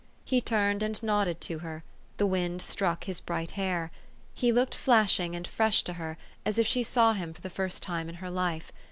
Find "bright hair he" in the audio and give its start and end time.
3.19-4.51